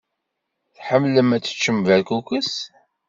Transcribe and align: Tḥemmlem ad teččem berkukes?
Tḥemmlem 0.75 1.29
ad 1.35 1.41
teččem 1.43 1.77
berkukes? 1.85 2.53